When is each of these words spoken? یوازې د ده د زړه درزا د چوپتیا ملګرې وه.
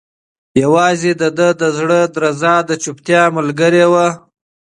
یوازې 0.63 1.11
د 1.21 1.23
ده 1.37 1.47
د 1.61 1.63
زړه 1.77 1.99
درزا 2.15 2.55
د 2.69 2.71
چوپتیا 2.83 3.21
ملګرې 3.37 3.85
وه. 3.91 4.07